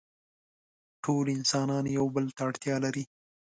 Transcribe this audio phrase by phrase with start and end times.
[1.03, 3.03] ټول انسانان يو بل ته اړتيا لري.